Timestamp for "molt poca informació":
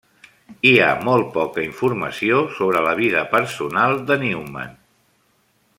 1.07-2.41